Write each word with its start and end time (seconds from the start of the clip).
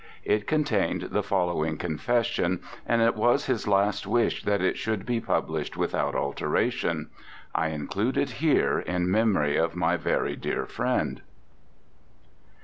It 0.23 0.47
contained 0.47 1.09
the 1.11 1.21
following 1.21 1.77
confession, 1.77 2.61
and 2.87 3.03
it 3.03 3.13
was 3.15 3.45
his 3.45 3.67
last 3.67 4.07
wish 4.07 4.43
that 4.45 4.59
it 4.59 4.75
should 4.75 5.05
be 5.05 5.21
published 5.21 5.77
without 5.77 6.15
alteration. 6.15 7.11
I 7.53 7.67
include 7.67 8.17
it 8.17 8.31
here 8.41 8.79
in 8.79 9.11
memory 9.11 9.57
of 9.57 9.75
my 9.75 9.97
very 9.97 10.35
dear 10.35 10.65
friend. 10.65 11.21